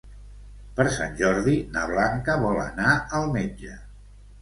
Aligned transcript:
Per 0.79 0.85
Sant 0.95 1.13
Jordi 1.19 1.55
na 1.77 1.85
Blanca 1.93 2.41
vol 2.47 2.61
anar 2.67 2.99
al 3.23 3.33
metge. 3.41 3.81